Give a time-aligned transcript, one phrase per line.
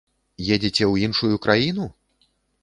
[0.55, 1.87] Едзеце ў іншую краіну?